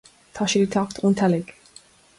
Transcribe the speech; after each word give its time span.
tá 0.37 0.41
siad 0.53 0.65
ag 0.65 0.71
teacht 0.75 1.01
ón 1.09 1.17
tseilg 1.21 1.47